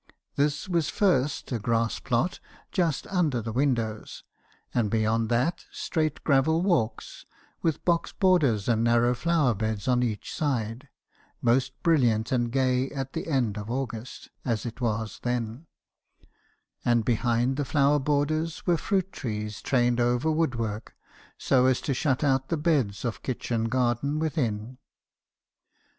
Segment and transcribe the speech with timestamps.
[0.35, 2.39] This was first, a grass plot,
[2.71, 4.23] just under the windows,
[4.73, 7.23] and beyond that, straight gravel walks,
[7.61, 10.89] with box borders and narrow flower beds on each side,
[11.39, 15.67] most brilliant and gay at the end of August, as it was then;
[16.83, 20.95] and behind the flower borders were fruit trees trained over wood work,
[21.37, 24.79] so as to shut out the beds of kitchen garden within.